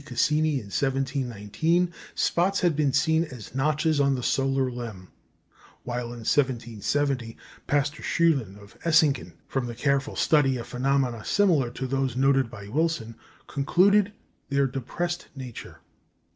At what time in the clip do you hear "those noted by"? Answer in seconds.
11.85-12.67